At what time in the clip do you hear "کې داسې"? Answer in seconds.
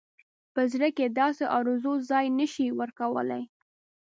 0.97-1.43